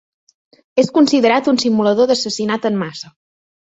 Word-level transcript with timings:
És 0.83 0.89
considerat 0.95 1.49
un 1.53 1.61
simulador 1.65 2.11
d'assassinat 2.13 2.67
en 2.71 2.81
massa. 2.85 3.13